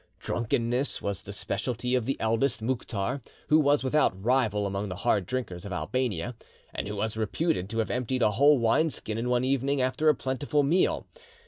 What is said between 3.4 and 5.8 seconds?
who was without rival among the hard drinkers of